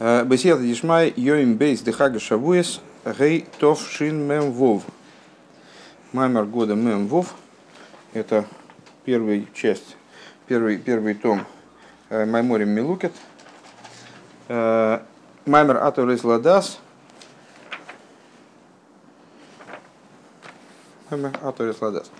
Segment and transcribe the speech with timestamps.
[0.00, 4.84] Бесед Дишмай Йоим Бейс Дехага Шавуес Гей Тов Шин Мем Вов.
[6.12, 7.34] Маймер года Мем Вов.
[8.14, 8.46] Это
[9.04, 9.98] первая часть,
[10.46, 11.44] первый, первый том
[12.08, 13.12] Майморим Милукет.
[14.48, 16.78] Маймер Атурис Ладас.
[21.10, 22.10] Маймер Атурис Ладас.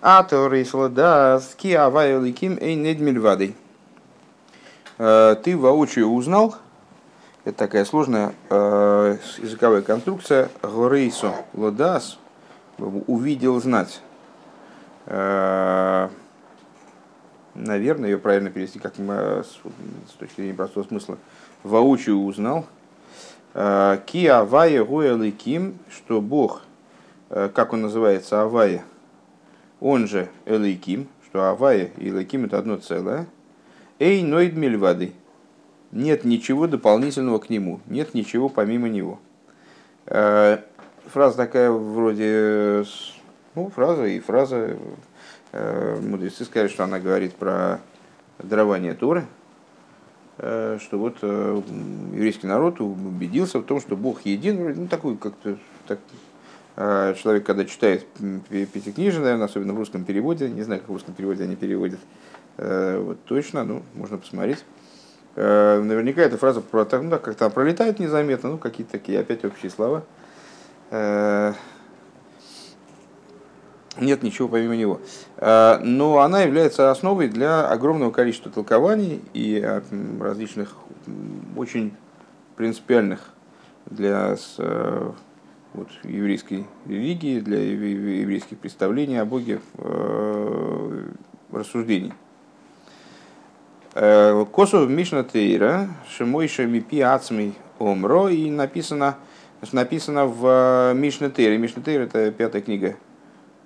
[0.00, 1.56] Атурис Ладас.
[1.56, 3.56] Ки Авай Ликим Эй Недмильвадой.
[4.96, 6.54] Ты воочию узнал,
[7.44, 10.48] это такая сложная э, языковая конструкция.
[10.62, 12.18] Горейсо лодас
[12.78, 14.00] увидел знать.
[15.04, 16.08] Э,
[17.54, 21.18] наверное, ее правильно перевести, как мы, с точки зрения простого смысла.
[21.62, 22.64] Воочию узнал.
[23.52, 26.62] Э, Ки авая гуэлы ким, что Бог,
[27.28, 28.84] э, как он называется, авая,
[29.80, 33.26] он же элейким, что авая и элейким это одно целое.
[33.98, 35.12] Эй, ноид мельвады
[35.94, 39.20] нет ничего дополнительного к нему, нет ничего помимо него.
[40.06, 40.58] Э,
[41.06, 42.84] фраза такая вроде,
[43.54, 44.76] ну, фраза и фраза,
[45.52, 47.80] э, мудрецы сказали, что она говорит про
[48.40, 49.24] дарование Торы,
[50.38, 56.00] э, что вот еврейский народ убедился в том, что Бог един, ну, такой как-то так,
[56.76, 58.04] человек, когда читает
[58.48, 62.00] пятикнижие, особенно в русском переводе, не знаю, как в русском переводе они переводят,
[62.58, 64.64] вот точно, ну, можно посмотреть.
[65.36, 69.70] Э, наверняка эта фраза про, ну, да, как-то пролетает незаметно, ну, какие-то такие опять общие
[69.70, 70.04] слова.
[70.90, 71.54] Э,
[73.98, 75.00] нет ничего помимо него.
[75.38, 79.60] Э, но она является основой для огромного количества толкований и
[80.20, 80.76] различных
[81.56, 81.94] очень
[82.56, 83.30] принципиальных
[83.86, 84.36] для
[85.74, 89.60] вот, еврейской религии, для еврейских представлений о Боге
[91.50, 92.12] рассуждений.
[93.96, 99.16] Э, Косу Мишна Тейра, Шимойша Мипи Ацмей Омро, и написано,
[99.70, 101.58] написано в э, Мишна Тейре.
[101.58, 102.96] Мишна Тейра это пятая книга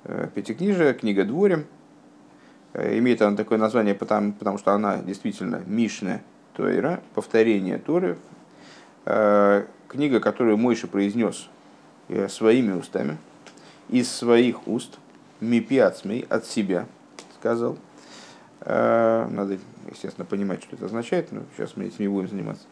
[0.04, 1.64] э, Пятикнижия, книга Дворем.
[2.74, 6.20] Имеет она такое название, потому, потому что она действительно Мишна
[6.54, 8.18] Тойра, повторение Торы.
[9.88, 11.48] Книга, которую Мойша произнес
[12.28, 13.16] своими устами,
[13.88, 14.98] из своих уст,
[15.40, 16.84] Мипиацмей, от себя,
[17.40, 17.78] сказал.
[18.60, 19.58] Надо
[19.90, 22.64] естественно, понимать, что это означает, но сейчас мы этим не будем заниматься.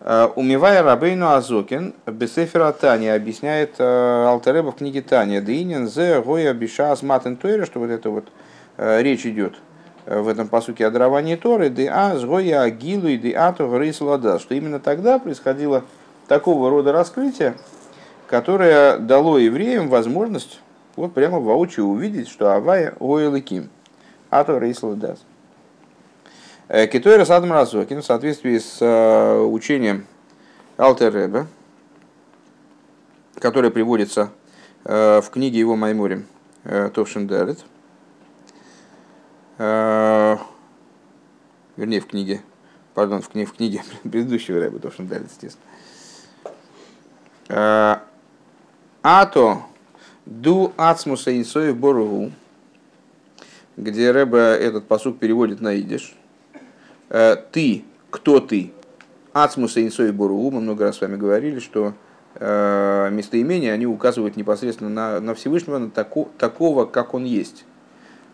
[0.00, 6.52] Э, Умивая Рабейну Азокин, Бесефера Таня объясняет э, Алтереба в книге Таня, Динин зе гоя
[6.52, 8.28] бишас матен тойра, что вот это вот
[8.76, 9.54] э, речь идет
[10.04, 14.80] в этом посуке о даровании Торы, де а сгоя агилу и де ату что именно
[14.80, 15.84] тогда происходило
[16.26, 17.54] такого рода раскрытие,
[18.26, 20.60] которое дало евреям возможность
[20.96, 23.70] вот прямо воочию увидеть, что Авая Оэликим,
[24.30, 25.20] Ату Рейсладас.
[26.68, 30.06] Э, Китойра Садам Разокин в соответствии с э, учением
[30.76, 31.46] Алтер Ребе,
[33.38, 34.30] которое приводится
[34.84, 36.26] э, в книге его Майморим
[36.94, 37.58] Товшин Дерет,
[39.58, 40.38] вернее,
[42.00, 42.40] в книге,
[42.94, 45.64] пардон, в книге, в книге предыдущего Рэба Товшин Дерет, естественно.
[49.02, 49.62] Ато
[50.24, 52.30] ду ацмуса инсоев боругу,
[53.76, 56.14] где Рэба этот посук переводит на идиш–
[57.50, 58.72] ты, кто ты?
[59.32, 60.50] Ацмуса инсой буру.
[60.50, 61.94] Мы много раз с вами говорили, что
[62.34, 67.64] э, местоимения, они указывают непосредственно на, на Всевышнего, на тако, такого, как он есть.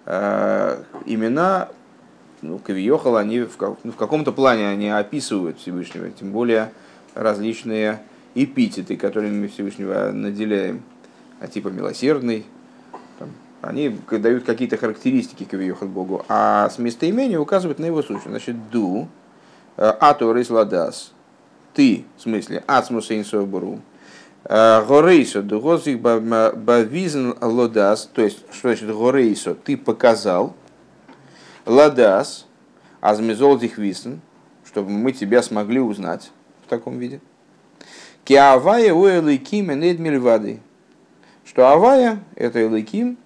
[0.07, 1.69] Э, имена,
[2.43, 6.73] ну, Кавиохал, они в, ну, в каком-то плане они описывают Всевышнего, тем более
[7.15, 8.01] различные
[8.35, 10.83] эпитеты, которыми мы Всевышнего наделяем,
[11.41, 12.45] а типа милосердный,
[13.61, 18.29] они дают какие-то характеристики Кавиохат Богу, а с местоимения указывают на его сущность.
[18.29, 19.09] Значит, ду,
[19.77, 21.13] э, атор из ладас,
[21.75, 23.81] ты, в смысле, ацмус инсобру,
[24.45, 30.55] э, горейсо, дугозик бавизн лодас, то есть, что значит горейсо, ты показал,
[31.67, 32.47] ладас,
[33.01, 34.15] азмизол висн,
[34.65, 36.31] чтобы мы тебя смогли узнать
[36.65, 37.21] в таком виде.
[38.25, 40.61] Киавая у элейким и
[41.45, 43.17] что Авая– это элейким,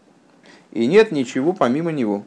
[0.72, 2.24] и нет ничего помимо него.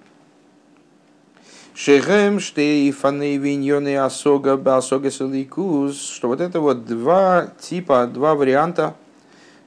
[1.74, 8.96] Шехем штейфаны виньоны асога басога селикус, что вот это вот два типа, два варианта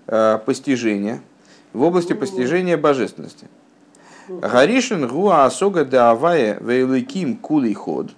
[0.06, 1.20] э, постижения
[1.74, 3.48] в области постижения божественности.
[4.28, 8.08] Гаришин гуа асога да авая вейликим кулий ход.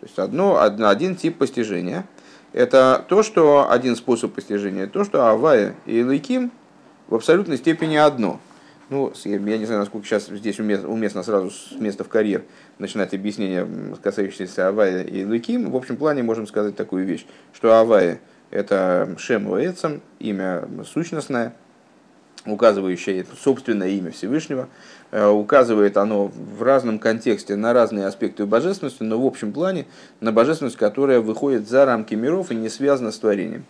[0.00, 2.06] То есть одно, одно, один тип постижения.
[2.52, 6.50] Это то, что один способ постижения, то, что авая и лейким
[7.08, 8.40] в абсолютной степени одно–
[8.88, 12.44] ну, я не знаю, насколько сейчас здесь уместно сразу с места в карьер
[12.78, 13.66] начинать объяснение,
[14.00, 15.70] касающееся Авая и Луким.
[15.70, 21.54] В общем плане можем сказать такую вещь, что Авая– это Шем Эцем, имя сущностное,
[22.44, 24.68] указывающее собственное имя Всевышнего.
[25.10, 29.86] Э, указывает оно в разном контексте на разные аспекты божественности, но в общем плане
[30.20, 33.64] на божественность, которая выходит за рамки миров и не связана с творением.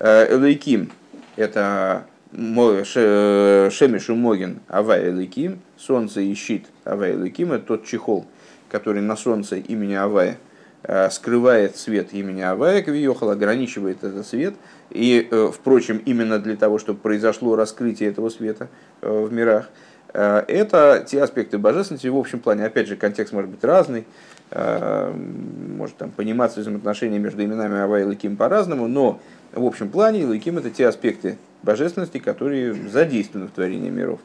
[0.00, 0.90] Элейким–
[1.36, 2.04] это
[2.34, 8.26] Шемишу Могин Авай Эликим, солнце и щит Авай Эликим, это тот чехол,
[8.68, 10.38] который на солнце имени Авая
[10.82, 14.54] э, скрывает свет имени Авая, Кавиохал ограничивает этот свет.
[14.90, 18.68] И, э, впрочем, именно для того, чтобы произошло раскрытие этого света
[19.00, 19.70] э, в мирах,
[20.12, 22.66] это те аспекты божественности в общем плане.
[22.66, 24.04] Опять же, контекст может быть разный,
[24.52, 29.20] может там, пониматься взаимоотношения между именами Авай и Лаким по-разному, но
[29.54, 34.20] в общем плане Лаким это те аспекты божественности, которые задействованы в творении миров,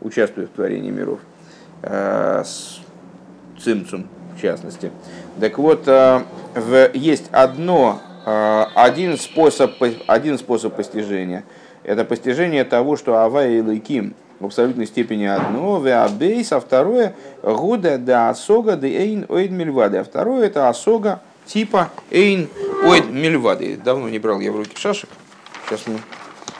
[0.00, 1.20] участвуют в творении миров,
[1.82, 2.80] э, с
[3.62, 4.90] цимцум в частности.
[5.40, 6.22] Так вот, э,
[6.94, 9.72] есть одно, э, один, способ,
[10.06, 11.44] один способ постижения.
[11.84, 17.98] Это постижение того, что Ава и Лейким в абсолютной степени одно, веабейс, а второе гуда
[17.98, 22.48] да асога да эйн ойд мильвады, а второе это асога типа эйн
[22.84, 23.76] ойд мильвады.
[23.76, 25.10] Давно не брал я в руки шашек,
[25.64, 26.00] сейчас мы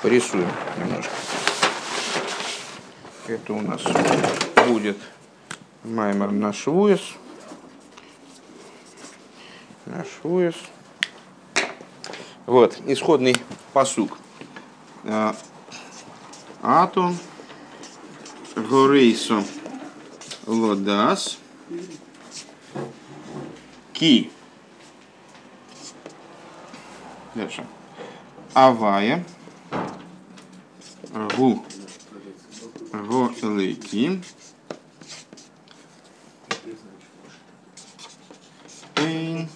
[0.02, 0.48] порисуем
[0.78, 1.12] немножко.
[3.26, 3.80] Это у нас
[4.66, 4.98] будет
[5.84, 7.00] маймер на швуес.
[9.86, 10.54] На швуес.
[12.46, 13.36] Вот, исходный
[13.72, 14.18] посук.
[15.04, 15.34] А,
[16.62, 17.16] Атон
[18.56, 19.44] Горейсо
[20.46, 21.38] Лодас
[23.92, 24.30] Ки.
[27.34, 27.66] Дальше.
[28.54, 29.24] Авая
[31.12, 31.64] гу
[32.92, 34.22] го лейки
[38.96, 39.48] эйн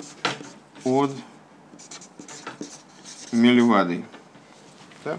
[0.84, 1.10] от
[3.32, 4.04] мельвады.
[5.04, 5.18] Да?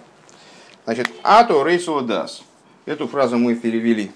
[0.85, 2.43] Значит, ато рейсо дас.
[2.85, 4.11] Эту фразу мы перевели,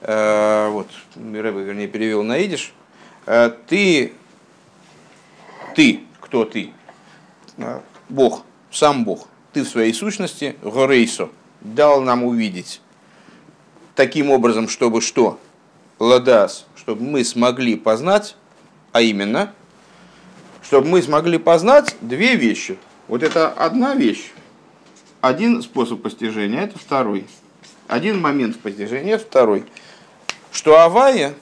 [0.00, 2.74] э, вот, Рэба, вернее, перевел на идиш.
[3.26, 4.12] Э, ты,
[5.74, 6.72] ты, кто ты?
[7.56, 9.28] Э, Бог, сам Бог.
[9.52, 11.28] Ты в своей сущности, горейсо,
[11.60, 12.80] дал нам увидеть
[13.94, 15.38] таким образом, чтобы что?
[15.98, 18.36] Ладас, чтобы мы смогли познать,
[18.92, 19.52] а именно,
[20.62, 22.78] чтобы мы смогли познать две вещи.
[23.08, 24.32] Вот это одна вещь,
[25.20, 27.26] один способ постижения, это второй.
[27.88, 29.64] Один момент постижения, второй.
[30.50, 31.34] Что Авая,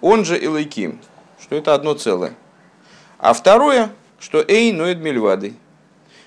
[0.00, 1.00] он же Илайким,
[1.40, 2.34] что это одно целое.
[3.18, 5.54] А второе, что Эй ноет мельвады,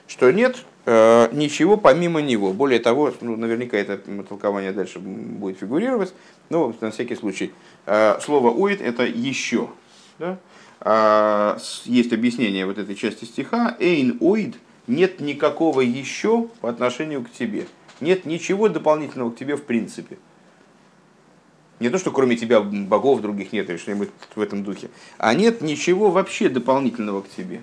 [0.08, 2.52] что нет Э, ничего помимо него.
[2.52, 6.16] Более того, ну, наверняка это толкование дальше будет фигурировать,
[6.50, 7.54] но на всякий случай.
[7.86, 9.70] Э, слово «уит»— это «еще».
[10.18, 10.40] Да?
[10.82, 13.76] А, есть объяснение вот этой части стиха.
[13.80, 14.56] «Эйн уид»—
[14.88, 17.68] нет никакого «еще» по отношению к тебе.
[18.02, 20.18] Нет ничего дополнительного к тебе в принципе.
[21.80, 24.90] Не то, что кроме тебя богов других нет или что-нибудь в этом духе.
[25.20, 27.62] А нет ничего вообще дополнительного к тебе.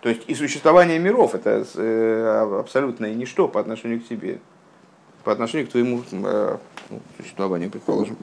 [0.00, 4.38] То есть и существование миров это э, абсолютное ничто по отношению к тебе,
[5.24, 6.56] по отношению к твоему э,
[6.90, 8.16] ну, существованию, предположим.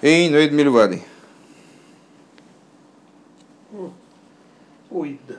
[0.00, 1.02] Эй, ноид мильвады.
[4.90, 5.34] Ой, да.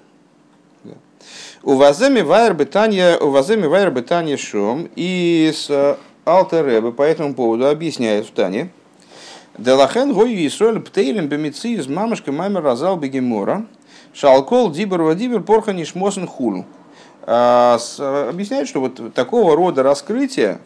[1.64, 4.88] У ваземи вайр бетанья, у ваземи вайр бетанья шум.
[4.96, 8.70] И с Алтер по этому поводу объясняет в Тане,
[9.58, 13.66] Делахен гой Исроль птейлем бемици из мамышка мамер разал бегемора.
[14.14, 16.66] Шалкол дибер вадибер порха нишмосен хулу.
[17.24, 17.80] А,
[18.30, 20.60] объясняет, что вот такого рода раскрытие,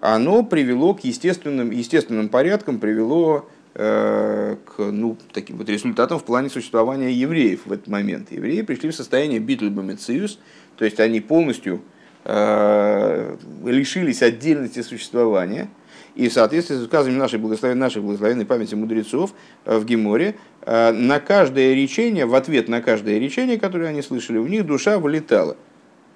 [0.00, 6.48] оно привело к естественным, естественным порядкам, привело э, к ну, таким вот результатам в плане
[6.48, 8.32] существования евреев в этот момент.
[8.32, 10.38] Евреи пришли в состояние битльбомециус,
[10.78, 11.82] то есть они полностью
[12.24, 15.68] э, лишились отдельности существования–
[16.14, 19.32] и в соответствии с указами нашей благословенной, нашей благословенной памяти мудрецов
[19.64, 24.38] э, в Геморе, э, на каждое речение, в ответ на каждое речение, которое они слышали,
[24.38, 25.56] у них душа вылетала.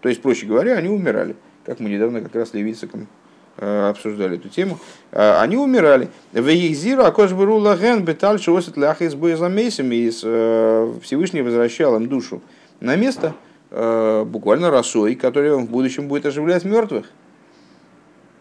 [0.00, 1.36] То есть, проще говоря, они умирали.
[1.64, 3.06] Как мы недавно как раз с Левициком
[3.56, 4.78] э, обсуждали эту тему.
[5.12, 6.10] Они умирали.
[6.32, 6.46] В
[7.06, 10.18] Акошберу Лаген Беталь Шосит Ляха из из
[11.02, 12.42] Всевышний возвращал им душу
[12.80, 13.34] на место,
[13.70, 17.06] буквально росой, который в будущем будет оживлять мертвых.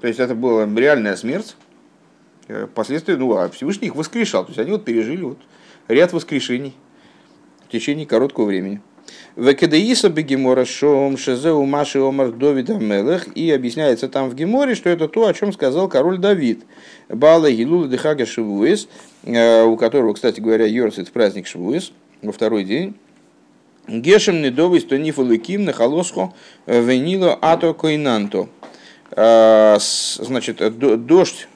[0.03, 1.55] То есть это была реальная смерть.
[2.49, 4.43] Э, Последствия, ну, а Всевышний их воскрешал.
[4.43, 5.37] То есть они вот пережили вот
[5.87, 6.73] ряд воскрешений
[7.65, 8.81] в течение короткого времени.
[9.37, 13.29] Векедеиса бегемора шом шезеу маши омар Довида Мелех.
[13.37, 16.65] И объясняется там в Геморе, что это то, о чем сказал король Давид.
[17.07, 18.89] Бала Гилула Дехага Шивуис,
[19.23, 22.93] э, у которого, кстати говоря, Йорцит праздник Шивуис, во второй день.
[23.87, 26.33] Гешем недовый стонифу лыким на холосхо
[26.67, 28.49] венило ато койнанто.
[29.15, 30.57] Э, значит,
[31.05, 31.47] дождь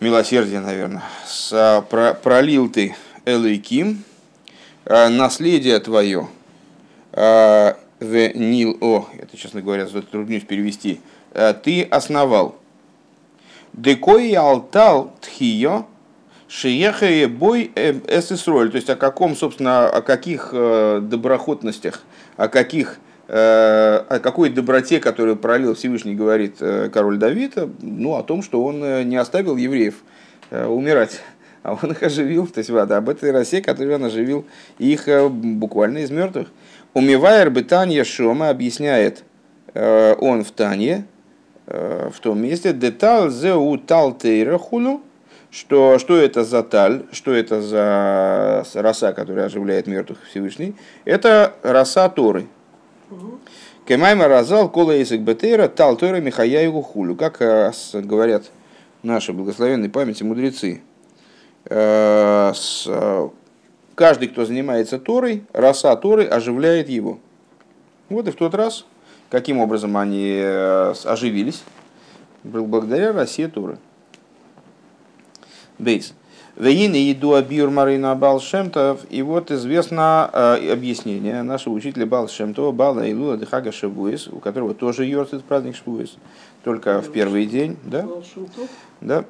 [0.00, 1.02] милосердия, наверное,
[2.22, 2.94] пролил ты
[3.24, 4.04] Элейким,
[4.84, 6.28] наследие твое,
[7.12, 11.00] в Нил, о, это, честно говоря, затруднюсь перевести,
[11.64, 12.56] ты основал.
[13.72, 15.86] Декой алтал тхио,
[16.48, 22.02] Шиехае бой эсэсроль, то есть о каком, собственно, о каких э, доброходностях,
[22.36, 28.22] о каких э, о какой доброте, которую пролил Всевышний, говорит э, король Давид, ну, о
[28.22, 29.96] том, что он не оставил евреев
[30.50, 31.20] умирать,
[31.62, 34.44] а он их оживил, то есть вот, об этой росе, которую он оживил
[34.78, 36.48] их буквально из мертвых.
[36.94, 39.24] Умивайер Бетанья Шома объясняет
[39.74, 41.04] он в Тане,
[41.66, 44.16] в том месте, деталь зеу тал
[44.58, 45.02] хулу,
[45.50, 52.08] что, что это за таль, что это за роса, которая оживляет мертвых Всевышний, это роса
[52.08, 52.46] Торы.
[53.86, 57.14] Кемайма разал кола исек бетейра тал Тора Михаяеву хулю.
[57.14, 58.50] Как э, говорят
[59.02, 60.82] наши благословенные памяти мудрецы,
[61.66, 62.52] э,
[62.86, 63.28] э,
[63.94, 67.20] каждый, кто занимается Торой, роса Торы оживляет его.
[68.08, 68.84] Вот и в тот раз,
[69.30, 71.62] каким образом они оживились,
[72.42, 73.78] благодаря росе Торы.
[75.78, 76.12] Бейс.
[76.56, 79.00] Вейны еду абьюр Марина Балшемтов.
[79.10, 85.04] И вот известно э, объяснение нашего учителя Балшемтова, Бала Илула Дехага Шабуис, у которого тоже
[85.04, 86.16] йорцит праздник Шабуис,
[86.64, 87.76] только в первый день.
[87.84, 88.06] Да?
[89.02, 89.24] Да.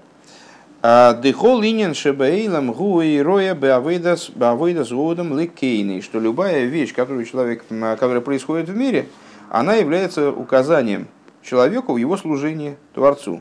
[0.83, 7.65] А, Дехол линен шебейлам гуи роя беавейдас беавейдас водом ликейный, что любая вещь, которую человек,
[7.69, 9.09] которая происходит в мире,
[9.51, 11.09] она является указанием
[11.43, 13.41] человеку в его служении Творцу.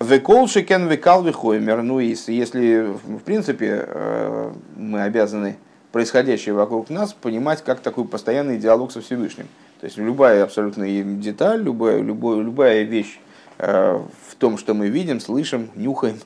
[0.00, 1.82] Веколшикен векал вихоймер.
[1.82, 5.56] Ну, если, в принципе, э, мы обязаны
[5.90, 9.48] происходящее вокруг нас понимать как такой постоянный диалог со Всевышним.
[9.80, 13.18] То есть любая абсолютно деталь, любая, любая, любая вещь
[13.58, 16.18] э, в том, что мы видим, слышим, нюхаем,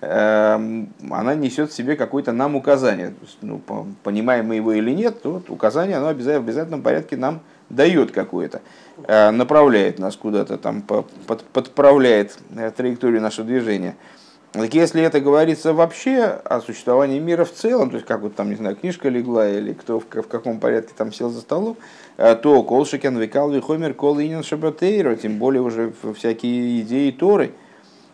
[0.00, 3.14] э, она несет в себе какое-то нам указание.
[3.40, 3.60] Ну,
[4.04, 8.60] понимаем мы его или нет, то указание оно в обязательном порядке нам дает какое-то.
[9.04, 11.06] Э, направляет нас куда-то, там, под,
[11.52, 13.96] подправляет э, траекторию нашего движения.
[14.52, 18.50] Так если это говорится вообще о существовании мира в целом, то есть как вот там,
[18.50, 21.78] не знаю, книжка легла или кто в, в каком порядке там сел за столом,
[22.18, 27.52] э, то колшикен векал вихомер кол инин шабатейро, тем более уже всякие идеи Торы,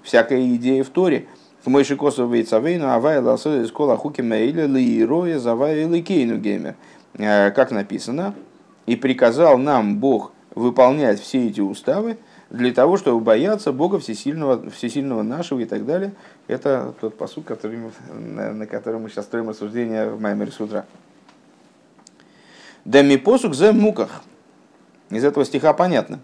[0.03, 1.27] всякая идея в Торе.
[1.67, 6.77] Мойши косов вейцавейну авай ласо из кола хуки мейля лиироя завай ликейну геймер.
[7.15, 8.35] Как написано,
[8.87, 12.19] и приказал нам Бог выполнять все эти уставы
[12.51, 16.13] для того, чтобы бояться Бога Всесильного, Всесильного нашего и так далее.
[16.47, 17.79] Это тот посуд, который,
[18.11, 20.87] на, на котором мы сейчас строим рассуждение в Маймере с утра.
[22.85, 24.23] Дами посук за муках.
[25.11, 26.21] Из этого стиха понятно.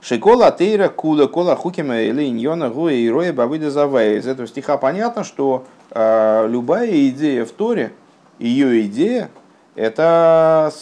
[0.00, 4.16] Шикола тейра кула кола хукима или иньона гуя и роя бавыда завая.
[4.16, 7.92] Из этого стиха понятно, что э, любая идея в Торе,
[8.38, 9.30] ее идея,
[9.74, 10.72] это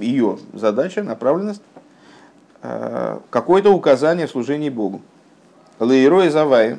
[0.00, 1.62] ее задача, направленность
[2.60, 5.02] какое-то указание в служении Богу.
[5.78, 6.78] Лейрой завай,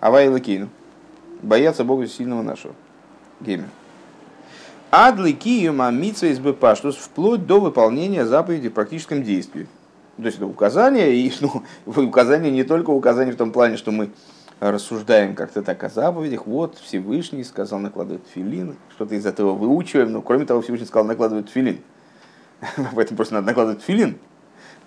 [0.00, 0.68] авай лакину.
[1.42, 2.74] Бояться Бога сильного нашего.
[3.40, 3.68] Геймер.
[4.90, 9.66] Адли киюма митса из бепаштус вплоть до выполнения заповеди в практическом действии.
[10.16, 14.10] То есть это указание, и ну, указание не только указание в том плане, что мы
[14.60, 20.22] рассуждаем как-то так о заповедях, вот Всевышний сказал накладывать филин, что-то из этого выучиваем, но
[20.22, 21.80] кроме того Всевышний сказал накладывать филин.
[22.94, 24.18] Поэтому просто надо накладывать филин,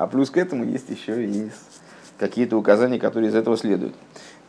[0.01, 1.49] а плюс к этому есть еще и
[2.17, 3.93] какие-то указания, которые из этого следуют.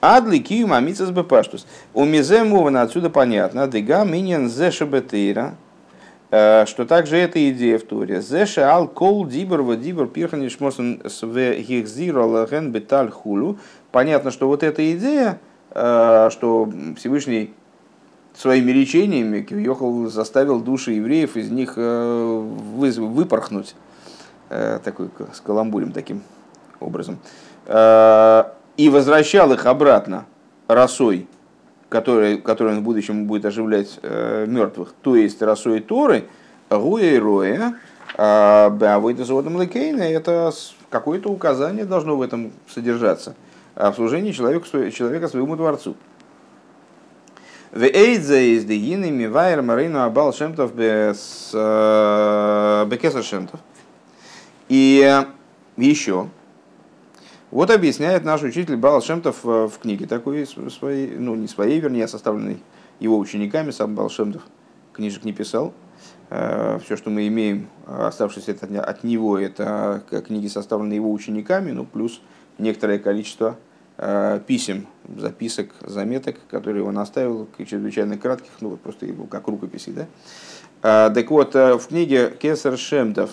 [0.01, 1.67] Адли кию мамицас бепаштус.
[1.93, 3.69] У мизе мована отсюда понятно.
[3.69, 5.55] Дега миньян зе шабетейра.
[6.31, 8.23] Э, что также эта идея в Туре.
[8.23, 13.59] Зе ал кол дибр ва дибр пирхан ишмосен све гихзира лаген беталь хулу.
[13.91, 15.39] Понятно, что вот эта идея,
[15.71, 17.53] э, что Всевышний
[18.35, 22.39] своими речениями Кивьехал заставил души евреев из них э,
[22.79, 23.75] выпорхнуть
[24.85, 26.23] такой с каламбурем таким
[26.81, 27.19] образом,
[27.67, 28.45] э,
[28.77, 30.27] и возвращал их обратно
[30.69, 31.27] росой,
[31.89, 36.25] который, который он в будущем будет оживлять э, мертвых, то есть росой Торы,
[36.71, 37.75] Гуя и Роя,
[38.17, 40.53] а Беавойда Зодом Лекейна, это
[40.91, 43.35] какое-то указание должно в этом содержаться,
[43.75, 45.97] в служении человека, человека своему Творцу.
[47.73, 53.61] В эйдзе из дегины мивайр марину абал шемтов без э, бекесар шемтов.
[54.73, 55.23] И
[55.77, 56.31] еще,
[57.51, 62.09] вот объясняет наш учитель Бал Шемтов в книге такой своей, ну не своей, вернее, а
[62.09, 62.63] составленной
[62.99, 64.43] его учениками, сам Бал Шемтов
[64.95, 65.75] книжек не писал.
[66.31, 72.23] Э, Все, что мы имеем, оставшееся от него, это книги, составленные его учениками, ну плюс
[72.57, 73.59] некоторое количество
[73.99, 74.87] Э, писем,
[75.17, 79.91] записок, заметок, которые он оставил, чрезвычайно кратких, ну вот просто как рукописи.
[79.91, 80.07] Да?
[80.83, 83.31] Э, так вот, э, в книге Кесар Шемтов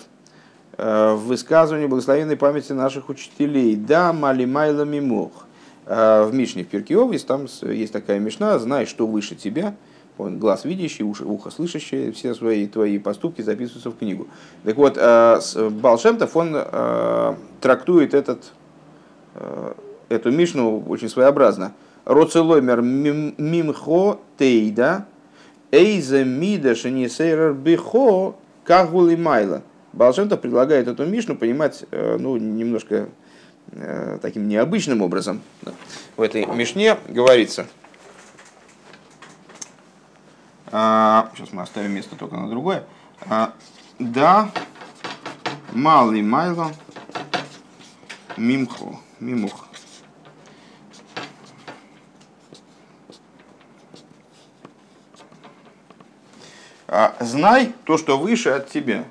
[0.80, 5.32] в высказывании благословенной памяти наших учителей «Да, малимайла мимох».
[5.84, 9.74] В Мишне в Перкиовис там есть такая мишна «Знай, что выше тебя».
[10.16, 14.28] Он глаз видящий, уши, ухо слышащее, все свои твои поступки записываются в книгу.
[14.64, 16.56] Так вот, Балшемтов, он
[17.60, 18.52] трактует этот
[20.08, 21.72] эту Мишну очень своеобразно.
[22.04, 25.06] Роцелоймер мимхо тейда
[25.70, 28.34] эйза мида шенисейрер бихо
[28.64, 29.62] кагули майла.
[29.92, 33.08] Балшемта предлагает эту Мишну понимать э, ну, немножко
[33.72, 35.42] э, таким необычным образом.
[36.16, 37.66] В этой Мишне говорится,
[40.72, 42.84] а, сейчас мы оставим место только на другое,
[43.28, 43.52] а,
[43.98, 44.50] да,
[45.72, 46.72] малый майло,
[48.36, 49.66] мимхо, мимух.
[56.86, 59.04] А, знай то, что выше от тебя.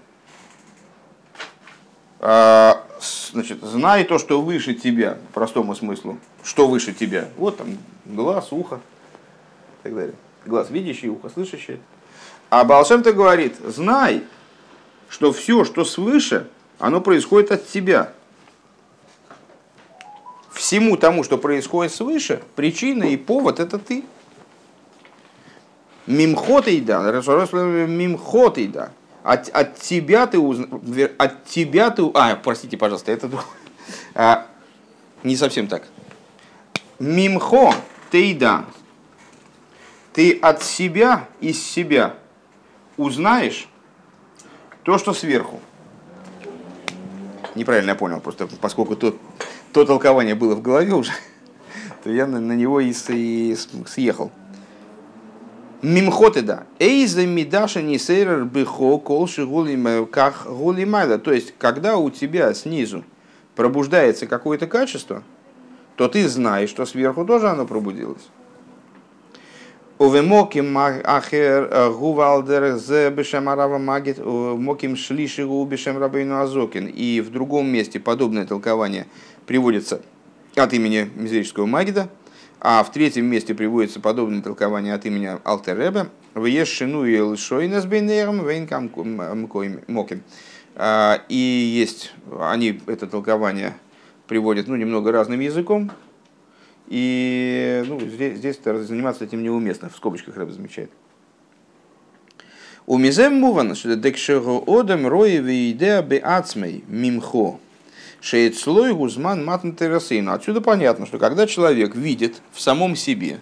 [2.19, 2.85] А,
[3.31, 6.17] значит, знай то, что выше тебя, по простому смыслу.
[6.43, 7.29] Что выше тебя?
[7.38, 10.15] Вот там глаз, ухо и так далее.
[10.45, 11.79] Глаз видящий, ухо слышащий.
[12.49, 14.23] А Балшем-то говорит, знай,
[15.07, 16.47] что все, что свыше,
[16.77, 18.11] оно происходит от тебя.
[20.51, 24.03] Всему тому, что происходит свыше, причина и повод– это ты.
[26.05, 26.99] Мимхотейда,
[27.88, 28.91] мимхотейда.
[29.29, 30.81] От, от тебя ты узнал,
[31.19, 33.29] от тебя ты, а, простите, пожалуйста, это
[34.15, 34.48] а,
[35.21, 35.83] не совсем так.
[36.98, 37.75] Мимхо
[38.12, 38.65] тейда.
[40.13, 42.15] Ты от себя, из себя
[42.98, 43.69] узнаешь
[44.81, 45.62] то, что сверху.
[47.54, 49.15] Неправильно я понял, просто поскольку то,
[49.73, 51.12] то толкование было в голове уже,
[52.04, 54.32] то я на, на него и, и съехал.
[55.82, 56.65] Мимхоты да.
[56.78, 59.48] Эйза мидаша не сейрер бихо колши
[60.12, 61.20] как гулимайда.
[61.20, 63.06] То есть, когда у тебя снизу
[63.56, 65.24] пробуждается какое-то качество,
[65.96, 68.30] то ты знаешь, что сверху тоже оно пробудилось.
[69.98, 76.88] Увемоким ахер э, гувалдер з бешем арава магит, моким шлиши гу бешем рабейну азокин.
[76.88, 79.08] И в другом месте подобное толкование
[79.46, 80.02] приводится
[80.56, 82.10] от имени мизерического магида,
[82.62, 86.10] а в третьем месте приводится подобное толкование от имени Алтереба.
[86.34, 88.91] В Ешину и Лшойнес Бейнером Вейнкам
[89.88, 90.24] Моким.
[90.76, 93.76] А, и есть, они это толкование
[94.28, 95.91] приводят ну, немного разным языком,
[96.88, 100.91] и ну, здесь, здесь заниматься этим неуместно, в скобочках Рэб замечает.
[102.86, 107.60] У мизем муван, что декшего одам роеве идея беацмей мимхо.
[108.21, 110.34] Шейцлой гузман матн терасейну.
[110.34, 113.39] Отсюда понятно, что когда человек видит в самом себе,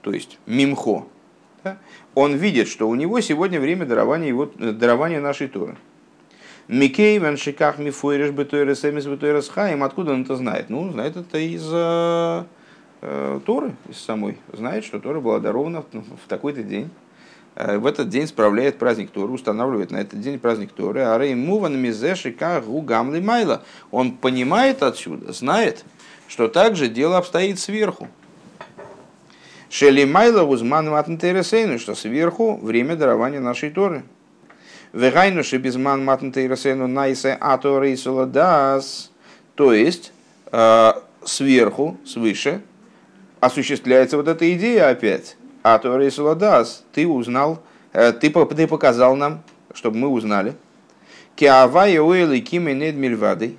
[0.00, 1.06] то есть мимхо,
[1.62, 1.78] да,
[2.14, 5.76] он видит, что у него сегодня время дарования, его, дарования нашей Торы.
[6.68, 9.82] Микей веншиках мифойреш бетойрес эмис бетойрес хаим.
[9.82, 10.70] Откуда он это знает?
[10.70, 12.44] Ну, знает это из э,
[13.02, 14.38] э, Торы, из самой.
[14.52, 16.90] Знает, что Тора была дарована в такой-то день.
[17.54, 21.00] Э, в этот день справляет праздник Торы, устанавливает на этот день праздник Торы.
[21.00, 23.62] А Рей Муван Мизешика Гугамли Майла.
[23.90, 25.84] Он понимает отсюда, знает,
[26.28, 28.08] что также дело обстоит сверху.
[29.68, 34.02] Шели Майла Гузман Матнтейресейну, что сверху время дарования нашей Торы.
[34.92, 39.10] Вегайну Шебизман Матнтейресейну Найсе и Дас.
[39.54, 40.12] То есть,
[40.50, 40.92] э,
[41.24, 42.60] сверху, свыше,
[43.40, 49.42] осуществляется вот эта идея опять а то Рейсуладас, ты узнал, э, ты, ты показал нам,
[49.74, 50.54] чтобы мы узнали.
[51.36, 53.58] Киавая уэлы кименед мильвадой,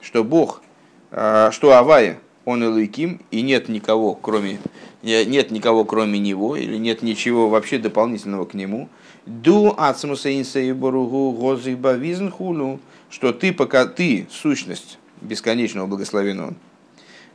[0.00, 0.62] что Бог,
[1.10, 4.58] э, что Авая, он Элайким, и нет никого, кроме,
[5.02, 8.88] нет никого, кроме него, или нет ничего вообще дополнительного к нему.
[9.26, 16.54] Ду ацмуса инса боругу гозиба визнхуну, что ты, пока ты, сущность бесконечного благословенного,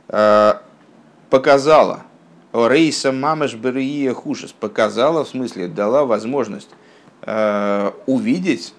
[0.08, 0.54] э,
[1.30, 2.02] показала,
[2.54, 6.70] Рейса Мамеш Берия Хушес показала, в смысле, дала возможность
[7.22, 8.74] э, увидеть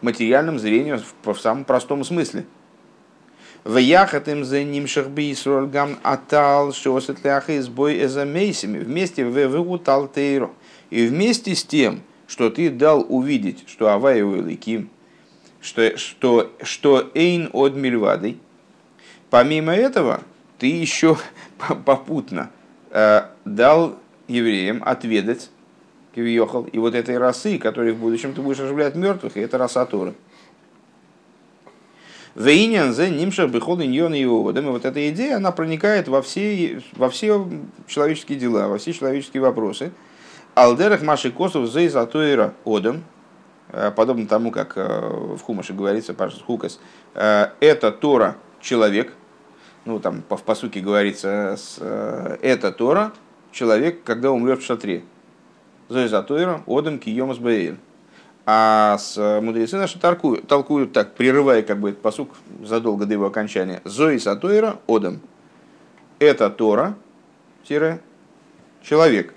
[0.00, 2.44] материальным зрением в, в самом простом смысле.
[3.62, 10.50] В яхатым за ним шахбисроль гам атал, что светляха избой эзамейсами, вместе в вегутал тейро.
[10.90, 14.90] И вместе с тем, что ты дал увидеть, что Аваеву Ликим,
[15.60, 18.38] что, что, что Эйн от Мильвадой,
[19.30, 20.22] помимо этого,
[20.58, 21.16] ты еще
[21.84, 22.50] попутно
[22.92, 23.96] дал
[24.28, 25.50] евреям отведать
[26.14, 29.86] Кивьехал, и вот этой росы, которой в будущем ты будешь оживлять мертвых, и это роса
[29.86, 30.14] Торы.
[32.34, 34.20] Вейнян за нимша бихол иньон и.
[34.20, 37.46] И вот эта идея, она проникает во все, во все
[37.86, 39.92] человеческие дела, во все человеческие вопросы.
[40.54, 43.04] Алдерах маши косов за изотоира одом,
[43.70, 46.78] э, подобно тому, как э, в Хумаше говорится, Пашас Хукас,
[47.14, 49.14] э, это Тора человек,
[49.84, 51.56] ну там в посуке говорится,
[52.42, 53.12] это Тора
[53.50, 55.02] человек, когда умрет в шатре.
[55.88, 57.76] За изотоира одом киемас баэль.
[58.44, 62.30] А с э, мудрецы наши толкуют, толкуют так, прерывая как бы этот посук
[62.64, 63.80] задолго до его окончания.
[63.84, 65.20] Зои Сатойра Одам.
[66.18, 66.96] Это Тора,
[67.62, 68.00] тире,
[68.82, 69.32] человек.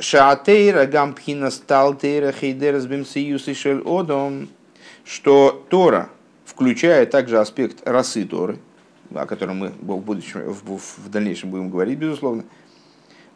[0.00, 4.48] Шаатейра гампхина сталтейра хейдерс бимсиюс и шель Одам.
[5.04, 6.08] Что Тора
[6.52, 8.58] включая также аспект расы Торы,
[9.14, 12.44] о котором мы в, будущем, в, дальнейшем будем говорить, безусловно,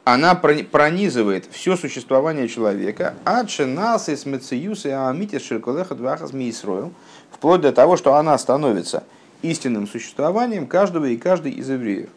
[0.04, 6.92] она пронизывает все существование человека, от шенас и смециюс и амитис ширколеха двахас миисроил,
[7.32, 9.02] вплоть до того, что она становится
[9.42, 12.10] истинным существованием каждого и каждой из евреев.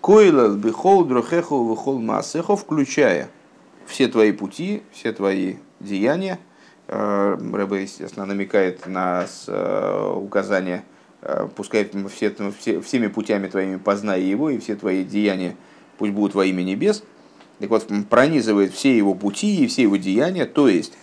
[0.00, 3.28] Койлал бихол дрохеху вихол массеху, включая
[3.86, 6.38] все твои пути, все твои деяния.
[6.88, 10.84] Э, Рэбе, естественно, намекает на э, указание,
[11.56, 15.56] пускай все, все, всеми путями твоими познай его, и все твои деяния
[15.98, 17.02] пусть будут во имя небес–
[17.60, 20.94] так вот, пронизывает все его пути и все его деяния, то есть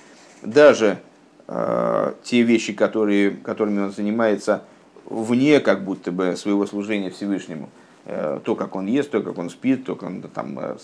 [0.42, 0.98] даже
[1.48, 4.64] э, те вещи, которые, которыми он занимается
[5.06, 7.70] вне как будто бы своего служения Всевышнему,
[8.06, 10.78] э, то, как он ест, то, как он спит, то, как он там э,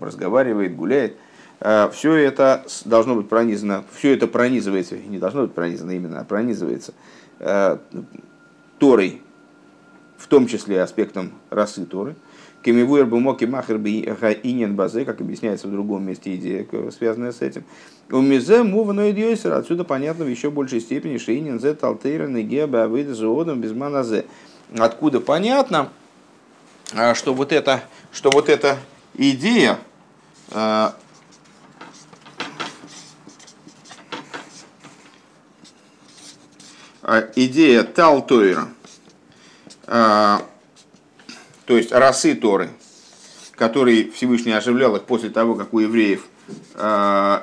[0.00, 1.16] разговаривает, гуляет,
[1.60, 6.24] э, все это должно быть пронизано, все это пронизывается, не должно быть пронизано именно, а
[6.24, 6.94] пронизывается
[7.38, 7.78] э,
[8.82, 9.22] Торой,
[10.18, 12.16] в том числе аспектом расы Торы,
[12.64, 17.62] Кемивуэр бумоки махер инин базе, как объясняется в другом месте идея, связанная с этим.
[18.10, 23.14] У мизе мувано идиосер, отсюда понятно в еще большей степени, инин зе талтейра негеба авида
[23.14, 24.24] зоодом без маназе.
[24.76, 25.88] Откуда понятно,
[26.92, 28.78] а, что вот это, что вот эта
[29.14, 29.78] идея,
[30.50, 30.96] а,
[37.01, 37.01] а,
[37.36, 38.68] идея Талтойра,
[39.86, 40.46] то
[41.68, 42.70] есть расы Торы,
[43.52, 46.26] который Всевышний оживлял их после того, как у евреев
[46.74, 47.40] э,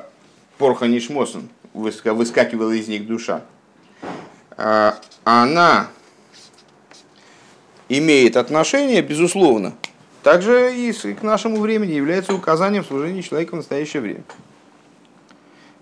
[0.57, 3.43] порха нишмосен, выскакивала из них душа,
[5.23, 5.87] она
[7.87, 9.73] имеет отношение, безусловно,
[10.23, 14.23] также и к нашему времени является указанием служения человека в настоящее время.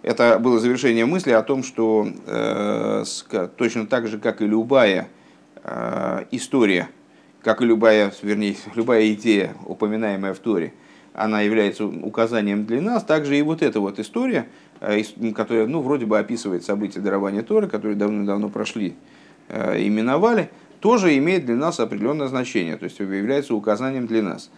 [0.08, 3.04] Это было завершение мысли о том, что э,
[3.58, 5.10] точно так же, как и любая
[5.63, 6.89] э, история–
[7.48, 10.74] как и любая, вернее, любая идея, упоминаемая в Торе,
[11.13, 14.48] она является указанием для нас, также и вот эта вот история,
[14.82, 15.02] э,
[15.34, 18.96] которая, ну, вроде бы описывает события дарования Торы, которые давно-давно прошли,
[19.48, 20.50] э, именовали,
[20.82, 24.52] тоже имеет для нас определенное значение, то есть является указанием для нас.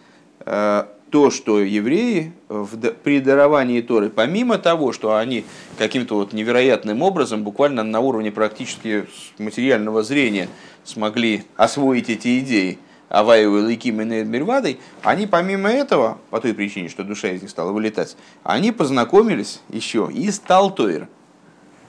[1.10, 5.44] Э, то, что евреи в, при даровании Торы, помимо того, что они
[5.78, 9.06] каким-то вот невероятным образом, буквально на уровне практически
[9.38, 10.48] материального зрения,
[10.84, 16.88] смогли освоить эти идеи Аваеву и Ликим и Мирвадой, они помимо этого, по той причине,
[16.88, 21.08] что душа из них стала вылетать, они познакомились еще и с Талтойр,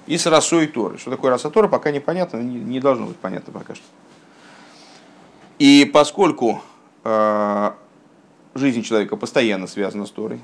[0.07, 0.97] и с Расой Торы.
[0.97, 3.85] Что такое Раса Тора, пока непонятно, не, не должно быть понятно пока что.
[5.59, 6.63] И поскольку
[7.03, 7.71] э,
[8.53, 10.39] жизнь человека постоянно связана с Торой,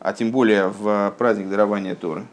[0.00, 2.24] а тем более в праздник дарования Торы,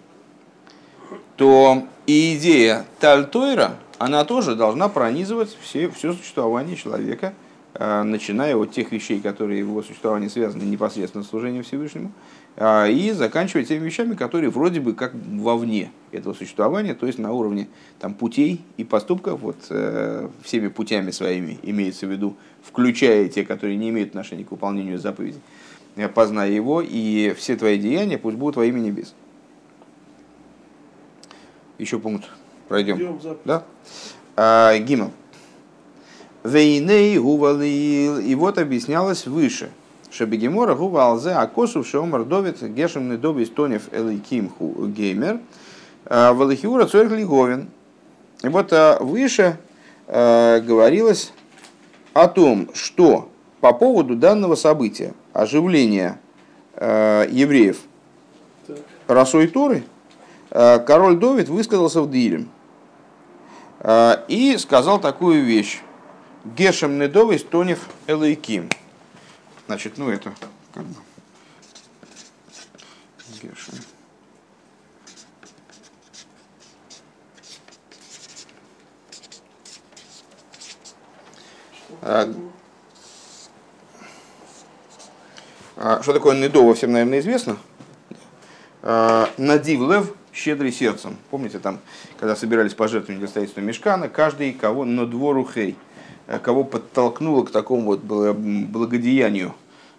[1.35, 7.33] то и идея Тальтойра, она тоже должна пронизывать все, все существование человека,
[7.73, 12.11] э, начиная от тех вещей, которые его существование связаны непосредственно с служением Всевышнему,
[12.57, 17.67] и заканчивая теми вещами, которые вроде бы как вовне этого существования, то есть на уровне
[17.99, 23.77] там, путей и поступков, вот, э, всеми путями своими имеется в виду, включая те, которые
[23.77, 25.41] не имеют отношения к выполнению заповедей.
[26.13, 29.15] Познай его, и все твои деяния пусть будут во имя небес.
[31.79, 32.29] Еще пункт
[32.67, 33.19] пройдем.
[33.45, 33.63] Да?
[34.35, 35.11] А, Гимл.
[36.43, 38.19] Вейней гувалил.
[38.19, 39.71] И вот объяснялось выше.
[40.13, 45.39] Шабегемора гувалзе акосу шеомар довит гешем недоби стонев элейким геймер.
[46.05, 47.69] А, Валахиура цорь лиговин.
[48.43, 49.57] И вот а, выше
[50.07, 51.33] а, говорилось
[52.13, 56.19] о том, что по поводу данного события, оживления
[56.75, 57.77] э, евреев
[59.07, 59.83] Расой Торы,
[60.51, 62.49] э, король Довид высказался в Дилем
[63.79, 65.81] э, и сказал такую вещь.
[66.43, 68.67] Гешем недовый стонев элейким.
[69.67, 70.33] Значит, ну это
[70.73, 70.95] как бы
[73.41, 73.73] Гешем.
[82.01, 82.33] А,
[85.77, 87.57] а, что такое недово, всем, наверное, известно.
[88.81, 91.17] А, Надив лев, щедрый сердцем.
[91.29, 91.79] Помните, там,
[92.19, 95.77] когда собирались пожертвования для строительства мешкана, каждый, кого на двору хей,
[96.41, 99.53] кого подтолкнуло к такому вот благодеянию,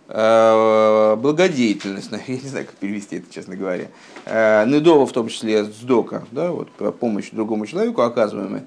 [0.08, 3.88] благодеятельность, я не знаю, как перевести это, честно говоря.
[4.26, 8.66] Недова, в том числе, сдока, да, вот, помощь другому человеку оказываемая,